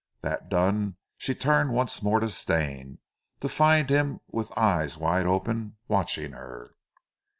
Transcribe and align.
That 0.21 0.49
done, 0.49 0.95
she 1.15 1.35
turned 1.35 1.73
once 1.73 2.01
more 2.01 2.19
to 2.21 2.29
Stane, 2.31 2.97
to 3.39 3.47
find 3.47 3.87
him 3.87 4.19
with 4.25 4.51
eyes 4.57 4.97
wide 4.97 5.27
open, 5.27 5.77
watching 5.87 6.31
her. 6.31 6.73